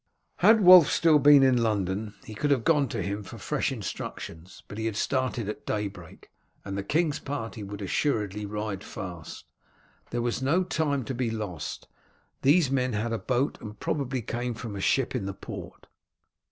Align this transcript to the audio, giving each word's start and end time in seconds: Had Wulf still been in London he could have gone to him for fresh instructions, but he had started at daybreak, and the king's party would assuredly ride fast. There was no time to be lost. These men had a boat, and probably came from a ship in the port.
Had 0.37 0.61
Wulf 0.61 0.89
still 0.89 1.19
been 1.19 1.43
in 1.43 1.61
London 1.61 2.15
he 2.25 2.33
could 2.33 2.49
have 2.49 2.63
gone 2.63 2.87
to 2.87 3.03
him 3.03 3.21
for 3.21 3.37
fresh 3.37 3.71
instructions, 3.71 4.63
but 4.67 4.79
he 4.79 4.87
had 4.87 4.95
started 4.95 5.47
at 5.47 5.67
daybreak, 5.67 6.31
and 6.65 6.75
the 6.75 6.81
king's 6.81 7.19
party 7.19 7.61
would 7.61 7.83
assuredly 7.83 8.47
ride 8.47 8.83
fast. 8.83 9.51
There 10.09 10.23
was 10.23 10.41
no 10.41 10.63
time 10.63 11.05
to 11.05 11.13
be 11.13 11.29
lost. 11.29 11.87
These 12.41 12.71
men 12.71 12.93
had 12.93 13.13
a 13.13 13.19
boat, 13.19 13.61
and 13.61 13.79
probably 13.79 14.23
came 14.23 14.55
from 14.55 14.75
a 14.75 14.81
ship 14.81 15.13
in 15.13 15.27
the 15.27 15.35
port. 15.35 15.85